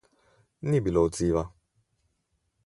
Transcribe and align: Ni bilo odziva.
Ni 0.69 0.79
bilo 0.87 1.03
odziva. 1.09 1.45